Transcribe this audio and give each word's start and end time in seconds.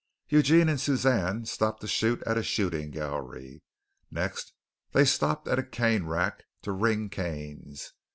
Eugene 0.29 0.67
and 0.67 0.81
Suzanne 0.81 1.45
stopped 1.45 1.81
to 1.81 1.87
shoot 1.87 2.23
at 2.23 2.35
a 2.35 2.41
shooting 2.41 2.89
gallery. 2.89 3.61
Next 4.09 4.51
they 4.93 5.05
stopped 5.05 5.47
at 5.47 5.59
a 5.59 5.63
cane 5.63 6.07
rack 6.07 6.41
to 6.63 6.71
ring 6.71 7.07
canes. 7.07 7.93